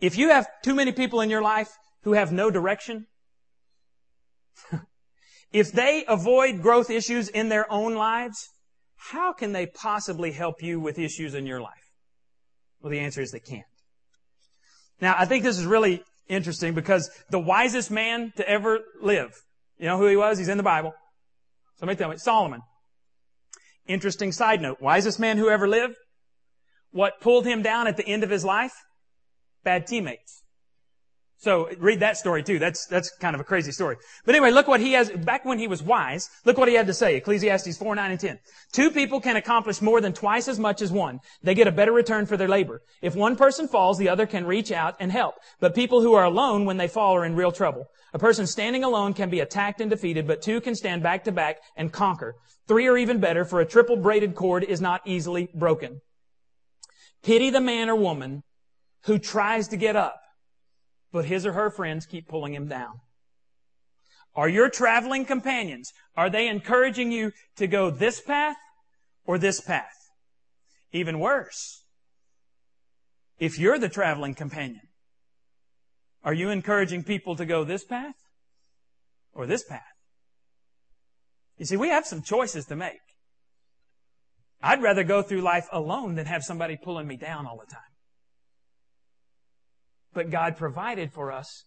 [0.00, 1.70] If you have too many people in your life
[2.02, 3.06] who have no direction,
[5.52, 8.48] If they avoid growth issues in their own lives,
[8.96, 11.92] how can they possibly help you with issues in your life?
[12.80, 13.64] Well, the answer is they can't.
[15.00, 19.34] Now, I think this is really interesting because the wisest man to ever live,
[19.78, 20.38] you know who he was?
[20.38, 20.92] He's in the Bible.
[21.78, 22.18] Somebody tell me.
[22.18, 22.60] Solomon.
[23.86, 24.80] Interesting side note.
[24.80, 25.96] Wisest man who ever lived.
[26.92, 28.74] What pulled him down at the end of his life?
[29.64, 30.42] Bad teammates.
[31.40, 32.58] So read that story too.
[32.58, 33.96] That's, that's kind of a crazy story.
[34.26, 36.86] But anyway, look what he has, back when he was wise, look what he had
[36.88, 37.16] to say.
[37.16, 38.38] Ecclesiastes 4, 9, and 10.
[38.72, 41.18] Two people can accomplish more than twice as much as one.
[41.42, 42.82] They get a better return for their labor.
[43.00, 45.36] If one person falls, the other can reach out and help.
[45.60, 47.86] But people who are alone when they fall are in real trouble.
[48.12, 51.32] A person standing alone can be attacked and defeated, but two can stand back to
[51.32, 52.34] back and conquer.
[52.68, 56.02] Three are even better, for a triple braided cord is not easily broken.
[57.22, 58.42] Pity the man or woman
[59.04, 60.20] who tries to get up
[61.12, 63.00] but his or her friends keep pulling him down?
[64.34, 68.56] Are your traveling companions, are they encouraging you to go this path
[69.24, 69.96] or this path?
[70.92, 71.84] Even worse,
[73.38, 74.82] if you're the traveling companion,
[76.22, 78.14] are you encouraging people to go this path
[79.32, 79.82] or this path?
[81.56, 83.00] You see, we have some choices to make.
[84.62, 87.89] I'd rather go through life alone than have somebody pulling me down all the time
[90.12, 91.64] but God provided for us.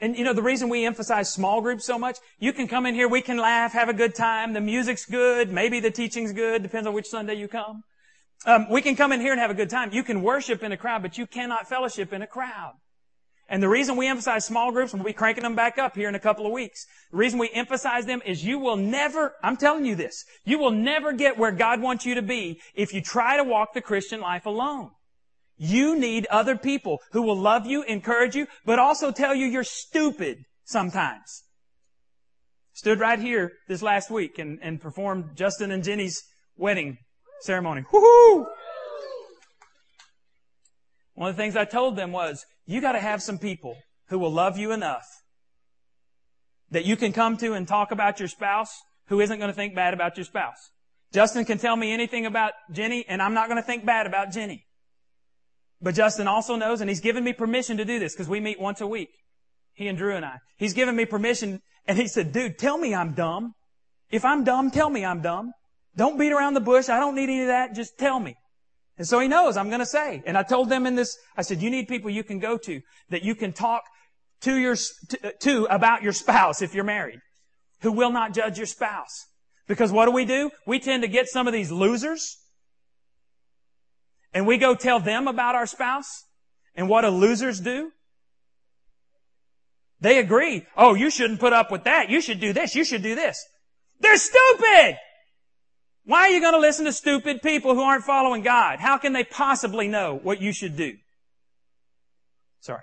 [0.00, 2.94] And you know, the reason we emphasize small groups so much, you can come in
[2.94, 6.62] here, we can laugh, have a good time, the music's good, maybe the teaching's good,
[6.62, 7.82] depends on which Sunday you come.
[8.46, 9.92] Um, we can come in here and have a good time.
[9.92, 12.72] You can worship in a crowd, but you cannot fellowship in a crowd.
[13.50, 16.08] And the reason we emphasize small groups, and we'll be cranking them back up here
[16.08, 19.56] in a couple of weeks, the reason we emphasize them is you will never, I'm
[19.56, 23.02] telling you this, you will never get where God wants you to be if you
[23.02, 24.92] try to walk the Christian life alone.
[25.62, 29.62] You need other people who will love you, encourage you, but also tell you you're
[29.62, 31.42] stupid sometimes.
[32.72, 36.22] Stood right here this last week and, and performed Justin and Jenny's
[36.56, 36.96] wedding
[37.42, 37.82] ceremony.
[37.92, 38.46] Woohoo!
[41.12, 43.76] One of the things I told them was, you gotta have some people
[44.08, 45.04] who will love you enough
[46.70, 49.92] that you can come to and talk about your spouse who isn't to think bad
[49.92, 50.70] about your spouse.
[51.12, 54.64] Justin can tell me anything about Jenny and I'm not to think bad about Jenny.
[55.80, 58.60] But Justin also knows, and he's given me permission to do this because we meet
[58.60, 59.10] once a week.
[59.72, 60.36] He and Drew and I.
[60.58, 63.54] He's given me permission and he said, dude, tell me I'm dumb.
[64.10, 65.52] If I'm dumb, tell me I'm dumb.
[65.96, 66.88] Don't beat around the bush.
[66.88, 67.74] I don't need any of that.
[67.74, 68.36] Just tell me.
[68.98, 70.22] And so he knows I'm going to say.
[70.26, 72.80] And I told them in this, I said, you need people you can go to
[73.08, 73.82] that you can talk
[74.42, 74.76] to your,
[75.40, 77.20] to about your spouse if you're married,
[77.80, 79.26] who will not judge your spouse.
[79.66, 80.50] Because what do we do?
[80.66, 82.36] We tend to get some of these losers
[84.32, 86.24] and we go tell them about our spouse
[86.74, 87.92] and what do losers do?
[90.00, 90.66] They agree.
[90.76, 92.08] Oh, you shouldn't put up with that.
[92.08, 92.74] You should do this.
[92.74, 93.44] You should do this.
[94.00, 94.96] They're stupid!
[96.04, 98.80] Why are you going to listen to stupid people who aren't following God?
[98.80, 100.96] How can they possibly know what you should do?
[102.60, 102.82] Sorry.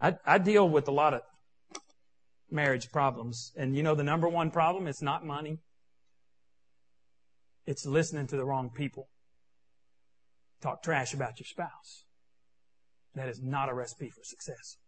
[0.00, 1.22] I, I deal with a lot of
[2.50, 3.52] marriage problems.
[3.56, 4.86] And you know the number one problem?
[4.86, 5.58] It's not money.
[7.68, 9.10] It's listening to the wrong people.
[10.62, 12.06] Talk trash about your spouse.
[13.14, 14.78] That is not a recipe for success.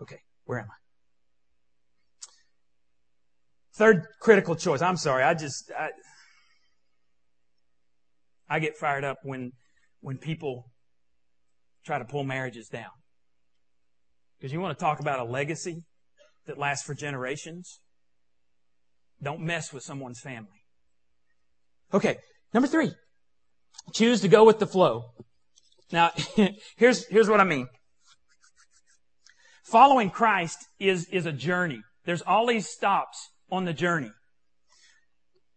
[0.00, 0.74] Okay, where am I?
[3.76, 4.82] Third critical choice.
[4.82, 5.22] I'm sorry.
[5.22, 5.90] I just, I,
[8.48, 9.52] I get fired up when,
[10.00, 10.72] when people
[11.86, 12.90] try to pull marriages down.
[14.40, 15.84] Because you want to talk about a legacy
[16.46, 17.78] that lasts for generations.
[19.22, 20.61] Don't mess with someone's family.
[21.92, 22.16] Okay.
[22.54, 22.92] Number three.
[23.92, 25.10] Choose to go with the flow.
[25.90, 26.10] Now,
[26.76, 27.68] here's, here's what I mean.
[29.64, 31.80] Following Christ is, is a journey.
[32.04, 34.10] There's all these stops on the journey.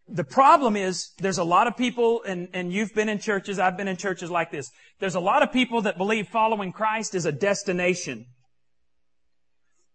[0.08, 3.76] The problem is there's a lot of people, and, and you've been in churches, I've
[3.76, 4.70] been in churches like this.
[5.00, 8.28] There's a lot of people that believe following Christ is a destination.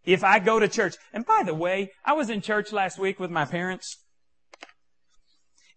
[0.05, 3.20] If I go to church, and by the way, I was in church last week
[3.20, 3.98] with my parents.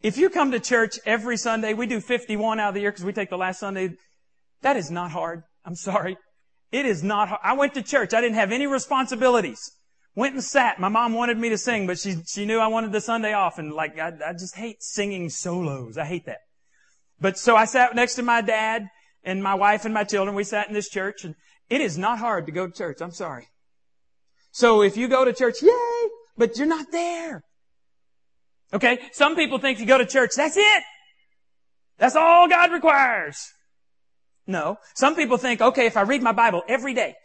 [0.04, 3.06] If you come to church every Sunday, we do 51 out of the year because
[3.06, 3.96] we take the last Sunday.
[4.62, 5.44] That is not hard.
[5.64, 6.18] I'm sorry.
[6.74, 7.40] It is not hard.
[7.42, 8.14] I went to church.
[8.14, 9.72] I didn't have any responsibilities.
[10.14, 10.78] Went and sat.
[10.78, 13.58] My mom wanted me to sing, but she, she knew I wanted the Sunday off.
[13.58, 15.98] And like, I, I just hate singing solos.
[15.98, 16.40] I hate that.
[17.22, 18.90] But so I sat next to my dad
[19.24, 20.36] and my wife and my children.
[20.36, 21.34] We sat in this church and
[21.70, 22.98] it is not hard to go to church.
[23.00, 23.48] I'm sorry.
[24.52, 27.44] So if you go to church, yay, but you're not there.
[28.74, 29.00] Okay?
[29.12, 30.84] Some people think you go to church, that's it.
[31.98, 33.38] That's all God requires.
[34.48, 34.78] No.
[34.96, 37.16] Some people think, okay, if I read my Bible every day,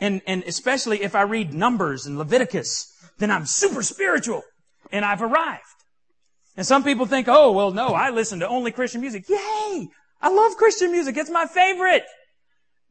[0.00, 4.42] and, and especially if I read Numbers and Leviticus, then I'm super spiritual
[4.92, 5.64] and I've arrived.
[6.56, 9.28] And some people think, oh, well, no, I listen to only Christian music.
[9.28, 9.88] Yay!
[10.20, 11.16] I love Christian music.
[11.16, 12.04] It's my favorite.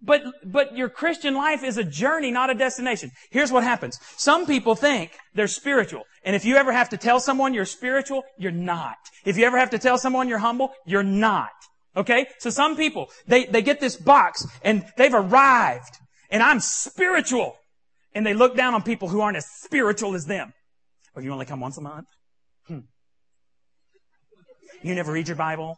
[0.02, 3.12] But, but your Christian life is a journey, not a destination.
[3.32, 4.00] Here's what happens.
[4.18, 6.04] Some people think they're spiritual.
[6.24, 8.98] And if you ever have to tell someone you're spiritual, you're not.
[9.26, 11.50] If you ever have to tell someone you're humble, you're not.
[11.98, 12.28] Okay?
[12.40, 15.98] So some people, they, they get this box and they've arrived
[16.30, 17.56] and I'm spiritual.
[18.16, 20.54] And they look down on people who aren't as spiritual as them.
[21.16, 22.08] Oh, you only come once a month?
[22.68, 22.80] Hmm.
[24.82, 25.78] You never read your Bible?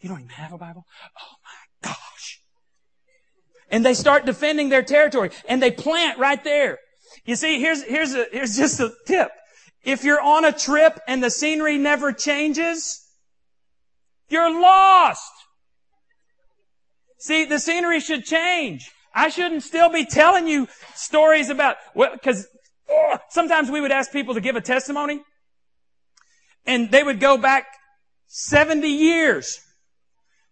[0.00, 0.84] You don't even have a Bible?
[1.20, 1.61] Oh my.
[3.72, 6.78] And they start defending their territory and they plant right there.
[7.24, 9.30] You see, here's, here's a, here's just a tip.
[9.82, 13.00] If you're on a trip and the scenery never changes,
[14.28, 15.32] you're lost.
[17.18, 18.90] See, the scenery should change.
[19.14, 22.46] I shouldn't still be telling you stories about, well, cause
[22.90, 25.20] oh, sometimes we would ask people to give a testimony
[26.66, 27.66] and they would go back
[28.26, 29.60] 70 years.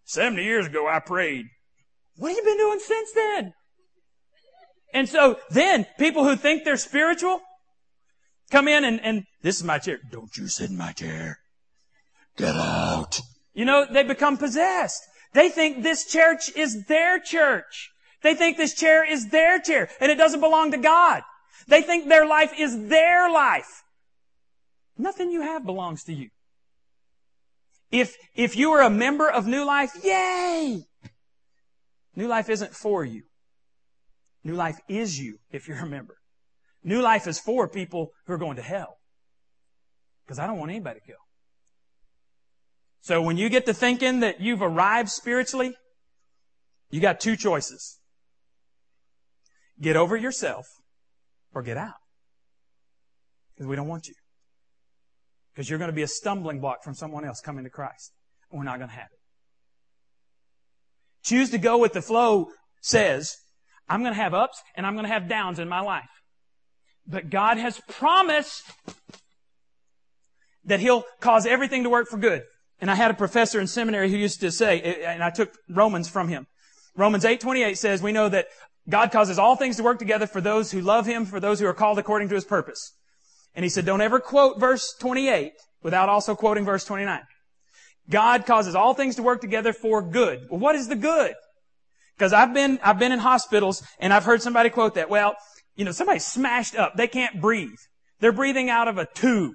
[0.04, 1.46] 70 years ago I prayed.
[2.16, 3.54] What have you been doing since then?
[4.92, 7.40] And so then people who think they're spiritual
[8.50, 9.98] come in and, and this is my chair.
[10.10, 11.38] Don't you sit in my chair.
[12.36, 13.20] Get out.
[13.54, 15.02] You know, they become possessed.
[15.32, 17.90] They think this church is their church.
[18.22, 21.22] They think this chair is their chair and it doesn't belong to God.
[21.68, 23.82] They think their life is their life.
[24.98, 26.30] Nothing you have belongs to you.
[27.90, 30.84] If, if you are a member of New Life, yay!
[32.14, 33.22] New Life isn't for you.
[34.42, 36.16] New Life is you if you're a member.
[36.82, 38.96] New Life is for people who are going to hell.
[40.24, 41.18] Because I don't want anybody to go.
[43.00, 45.74] So when you get to thinking that you've arrived spiritually,
[46.90, 47.98] you got two choices.
[49.80, 50.66] Get over yourself
[51.54, 51.94] or get out.
[53.54, 54.14] Because we don't want you.
[55.52, 58.12] Because you're going to be a stumbling block from someone else coming to Christ.
[58.50, 59.19] And we're not going to have it.
[61.22, 62.48] Choose to go with the flow
[62.80, 63.36] says,
[63.88, 66.08] I'm going to have ups and I'm going to have downs in my life.
[67.06, 68.62] But God has promised
[70.64, 72.42] that He'll cause everything to work for good.
[72.80, 76.08] And I had a professor in seminary who used to say, and I took Romans
[76.08, 76.46] from him.
[76.96, 78.46] Romans 8:28 says, we know that
[78.88, 81.66] God causes all things to work together for those who love Him, for those who
[81.66, 82.94] are called according to His purpose.
[83.54, 85.52] And he said, don't ever quote verse 28
[85.82, 87.20] without also quoting verse 29.
[88.10, 90.46] God causes all things to work together for good.
[90.50, 91.34] Well, what is the good?
[92.16, 95.08] Because I've been, I've been in hospitals and I've heard somebody quote that.
[95.08, 95.36] Well,
[95.76, 96.96] you know, somebody's smashed up.
[96.96, 97.78] They can't breathe.
[98.18, 99.54] They're breathing out of a tube.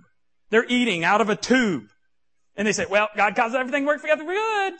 [0.49, 1.83] They're eating out of a tube.
[2.55, 4.73] And they say, well, God causes everything to work together for good.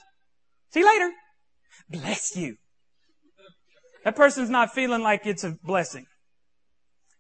[0.72, 1.12] See you later.
[1.90, 2.56] Bless you.
[4.04, 6.06] That person's not feeling like it's a blessing.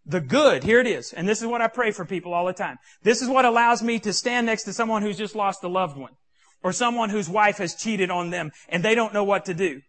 [0.06, 1.14] The good, here it is.
[1.14, 2.78] And this is what I pray for people all the time.
[3.01, 5.97] This is what allows me to stand next to someone who's just lost a loved
[5.97, 6.12] one.
[6.64, 9.82] Or someone whose wife has cheated on them and they don't know what to do.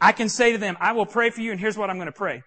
[0.00, 2.06] I can say to them, I will pray for you and here's what I'm going
[2.06, 2.42] to pray.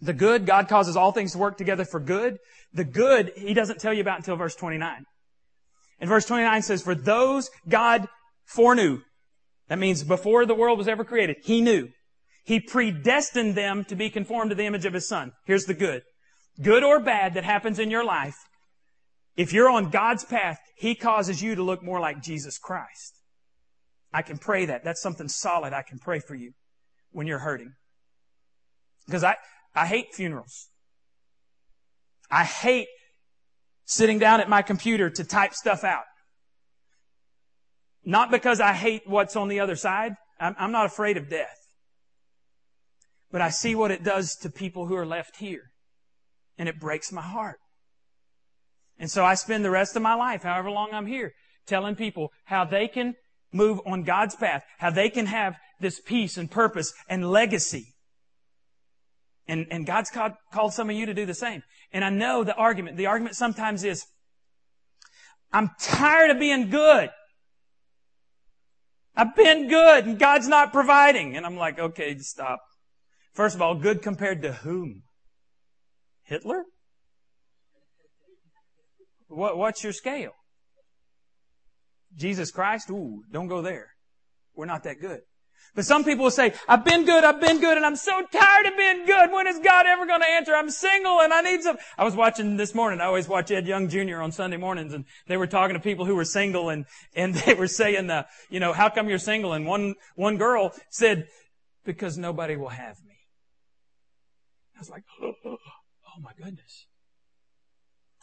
[0.00, 2.38] The good, God causes all things to work together for good.
[2.72, 5.04] The good, He doesn't tell you about until verse 29.
[6.00, 8.06] And verse 29 says, for those God
[8.46, 9.00] foreknew,
[9.68, 11.88] that means before the world was ever created, He knew.
[12.44, 15.32] He predestined them to be conformed to the image of His Son.
[15.44, 16.02] Here's the good.
[16.62, 18.36] Good or bad that happens in your life,
[19.38, 23.20] if you're on God's path, He causes you to look more like Jesus Christ.
[24.12, 24.82] I can pray that.
[24.82, 26.52] That's something solid I can pray for you
[27.12, 27.72] when you're hurting.
[29.06, 29.36] Because I,
[29.76, 30.68] I hate funerals.
[32.28, 32.88] I hate
[33.84, 36.04] sitting down at my computer to type stuff out.
[38.04, 40.14] Not because I hate what's on the other side.
[40.40, 41.56] I'm, I'm not afraid of death.
[43.30, 45.70] But I see what it does to people who are left here.
[46.56, 47.58] And it breaks my heart.
[48.98, 51.32] And so I spend the rest of my life, however long I'm here,
[51.66, 53.14] telling people how they can
[53.52, 57.94] move on God's path, how they can have this peace and purpose and legacy.
[59.46, 61.62] And, and God's called, called some of you to do the same.
[61.92, 64.04] And I know the argument, the argument sometimes is,
[65.52, 67.10] I'm tired of being good.
[69.16, 71.36] I've been good and God's not providing.
[71.36, 72.60] And I'm like, okay, stop.
[73.32, 75.04] First of all, good compared to whom?
[76.24, 76.64] Hitler?
[79.28, 80.32] What, what's your scale?
[82.16, 82.90] Jesus Christ?
[82.90, 83.90] Ooh, don't go there.
[84.54, 85.20] We're not that good.
[85.74, 88.66] But some people will say, I've been good, I've been good, and I'm so tired
[88.66, 89.30] of being good.
[89.30, 90.54] When is God ever going to answer?
[90.54, 91.76] I'm single and I need some.
[91.96, 93.00] I was watching this morning.
[93.00, 94.16] I always watch Ed Young Jr.
[94.16, 97.54] on Sunday mornings, and they were talking to people who were single, and and they
[97.54, 99.52] were saying, uh, you know, how come you're single?
[99.52, 101.28] And one one girl said,
[101.84, 103.14] because nobody will have me.
[104.74, 106.87] I was like, oh, oh my goodness.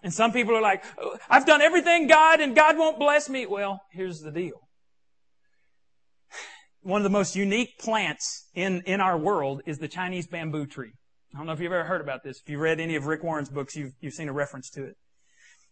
[0.05, 0.83] And some people are like,
[1.31, 3.47] I've done everything God and God won't bless me.
[3.47, 4.69] Well, here's the deal.
[6.83, 10.91] One of the most unique plants in, in our world is the Chinese bamboo tree.
[11.33, 12.39] I don't know if you've ever heard about this.
[12.39, 14.95] If you've read any of Rick Warren's books, you've, you've seen a reference to it.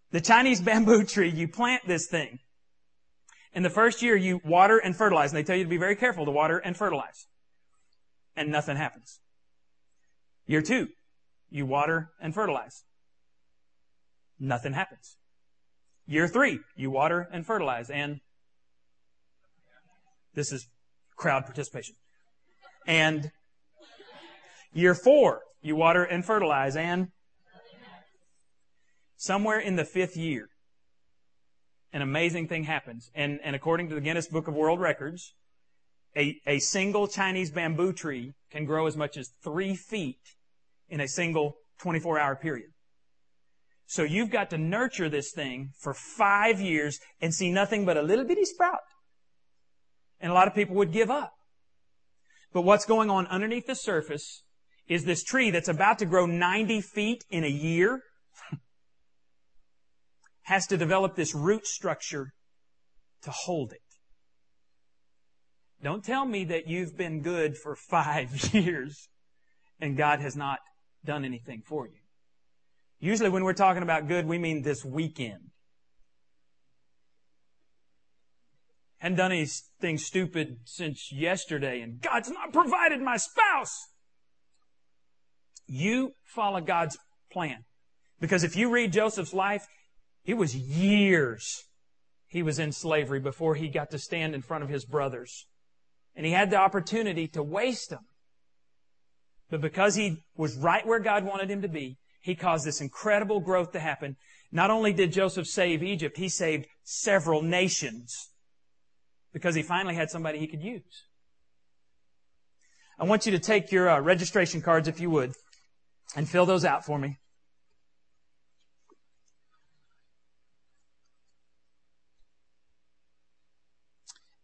[0.09, 2.39] The Chinese bamboo tree, you plant this thing.
[3.53, 5.31] In the first year, you water and fertilize.
[5.31, 7.27] And they tell you to be very careful to water and fertilize.
[8.35, 9.19] And nothing happens.
[10.47, 10.87] Year two,
[11.51, 12.83] you water and fertilize.
[14.43, 15.15] Nothing happens.
[16.05, 18.19] Year three, you water and fertilize and
[20.33, 20.67] this is
[21.15, 21.95] crowd participation.
[22.85, 23.31] And
[24.73, 27.07] year four, you water and fertilize and
[29.15, 30.49] somewhere in the fifth year,
[31.93, 33.11] an amazing thing happens.
[33.15, 35.35] And, and according to the Guinness Book of World Records,
[36.17, 40.35] a, a single Chinese bamboo tree can grow as much as three feet
[40.89, 42.72] in a single 24 hour period.
[43.93, 48.01] So you've got to nurture this thing for five years and see nothing but a
[48.01, 48.79] little bitty sprout.
[50.19, 51.33] And a lot of people would give up.
[52.51, 54.41] But what's going on underneath the surface
[54.87, 58.01] is this tree that's about to grow 90 feet in a year
[60.45, 62.33] has to develop this root structure
[63.21, 63.81] to hold it.
[65.83, 69.07] Don't tell me that you've been good for five years
[69.79, 70.57] and God has not
[71.05, 72.02] done anything for you.
[73.03, 75.49] Usually when we're talking about good, we mean this weekend.
[78.99, 83.77] Hadn't done anything stupid since yesterday and God's not provided my spouse.
[85.67, 86.97] You follow God's
[87.29, 87.65] plan.
[88.21, 89.65] Because if you read Joseph's life,
[90.23, 91.65] it was years
[92.27, 95.45] he was in slavery before he got to stand in front of his brothers.
[96.15, 98.05] And he had the opportunity to waste them.
[99.49, 103.41] But because he was right where God wanted him to be, he caused this incredible
[103.41, 104.15] growth to happen.
[104.49, 108.29] Not only did Joseph save Egypt, he saved several nations
[109.33, 111.03] because he finally had somebody he could use.
[112.97, 115.33] I want you to take your uh, registration cards, if you would,
[116.15, 117.17] and fill those out for me.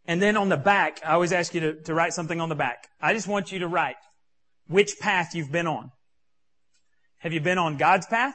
[0.04, 2.54] And then on the back, I always ask you to, to write something on the
[2.54, 2.88] back.
[3.00, 3.96] I just want you to write
[4.66, 5.92] which path you've been on.
[7.20, 8.34] Have you been on God's path?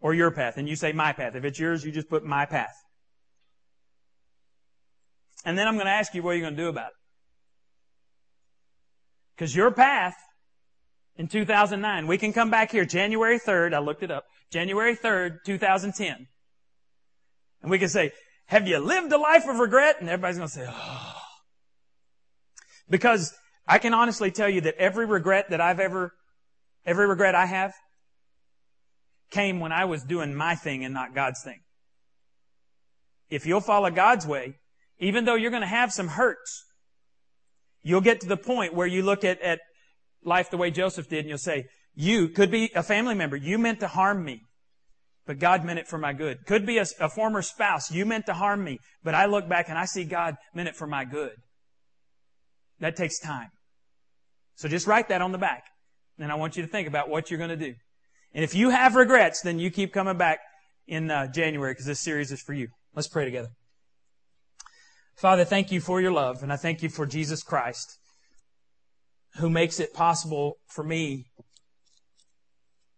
[0.00, 0.56] Or your path?
[0.56, 1.34] And you say my path.
[1.34, 2.74] If it's yours, you just put my path.
[5.44, 6.96] And then I'm going to ask you what you're going to do about it.
[9.36, 10.16] Because your path
[11.16, 15.38] in 2009, we can come back here January 3rd, I looked it up, January 3rd,
[15.44, 16.26] 2010.
[17.62, 18.12] And we can say,
[18.46, 19.96] have you lived a life of regret?
[20.00, 21.14] And everybody's going to say, oh.
[22.88, 23.34] Because
[23.66, 26.12] I can honestly tell you that every regret that I've ever,
[26.86, 27.74] every regret I have
[29.30, 31.60] came when I was doing my thing and not God's thing.
[33.28, 34.54] If you'll follow God's way,
[34.98, 36.64] even though you're going to have some hurts,
[37.82, 39.58] you'll get to the point where you look at, at
[40.24, 41.64] life the way Joseph did and you'll say,
[41.94, 43.36] you could be a family member.
[43.36, 44.42] You meant to harm me,
[45.26, 46.46] but God meant it for my good.
[46.46, 47.90] Could be a, a former spouse.
[47.90, 50.76] You meant to harm me, but I look back and I see God meant it
[50.76, 51.32] for my good.
[52.78, 53.48] That takes time.
[54.54, 55.64] So just write that on the back.
[56.18, 57.74] And I want you to think about what you're going to do.
[58.32, 60.40] And if you have regrets, then you keep coming back
[60.86, 62.68] in uh, January because this series is for you.
[62.94, 63.48] Let's pray together.
[65.16, 67.98] Father, thank you for your love, and I thank you for Jesus Christ,
[69.36, 71.24] who makes it possible for me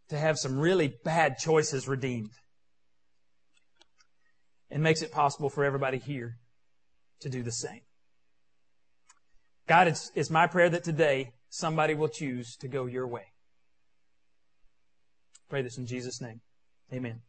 [0.08, 2.30] to have some really bad choices redeemed,
[4.70, 6.38] and makes it possible for everybody here
[7.20, 7.82] to do the same.
[9.68, 13.32] God, it's, it's my prayer that today somebody will choose to go your way.
[15.48, 16.40] Pray this in Jesus' name.
[16.92, 17.22] Amen.